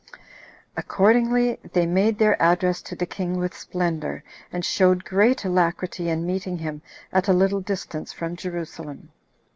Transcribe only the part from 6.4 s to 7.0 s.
him